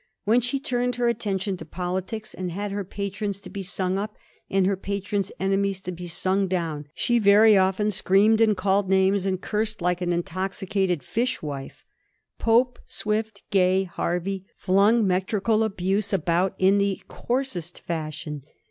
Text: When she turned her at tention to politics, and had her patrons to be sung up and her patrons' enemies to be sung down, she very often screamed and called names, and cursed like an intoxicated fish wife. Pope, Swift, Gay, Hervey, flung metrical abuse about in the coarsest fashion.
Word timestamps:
When 0.23 0.41
she 0.41 0.59
turned 0.59 0.95
her 0.95 1.07
at 1.09 1.19
tention 1.19 1.57
to 1.57 1.63
politics, 1.65 2.33
and 2.33 2.51
had 2.51 2.71
her 2.71 2.83
patrons 2.83 3.39
to 3.41 3.51
be 3.51 3.61
sung 3.61 3.99
up 3.99 4.17
and 4.49 4.65
her 4.65 4.75
patrons' 4.75 5.31
enemies 5.39 5.79
to 5.81 5.91
be 5.91 6.07
sung 6.07 6.47
down, 6.47 6.87
she 6.95 7.19
very 7.19 7.55
often 7.55 7.91
screamed 7.91 8.41
and 8.41 8.57
called 8.57 8.89
names, 8.89 9.27
and 9.27 9.39
cursed 9.39 9.79
like 9.79 10.01
an 10.01 10.11
intoxicated 10.11 11.03
fish 11.03 11.43
wife. 11.43 11.85
Pope, 12.39 12.79
Swift, 12.87 13.43
Gay, 13.51 13.83
Hervey, 13.83 14.45
flung 14.57 15.05
metrical 15.05 15.63
abuse 15.63 16.11
about 16.11 16.55
in 16.57 16.79
the 16.79 16.99
coarsest 17.07 17.79
fashion. 17.81 18.41